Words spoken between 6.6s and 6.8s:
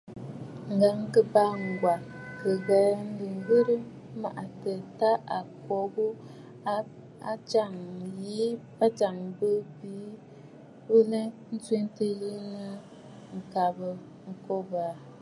a